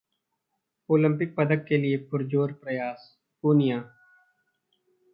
[0.89, 3.07] Olympic पदक के लिए पुरजोर प्रयास:
[3.43, 3.79] पूनिया